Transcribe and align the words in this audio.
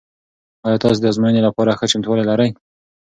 آیا 0.65 0.77
تاسو 0.83 0.99
د 1.01 1.05
ازموینې 1.11 1.41
لپاره 1.47 1.77
ښه 1.77 1.85
چمتووالی 1.91 2.25
لرئ؟ 2.29 2.49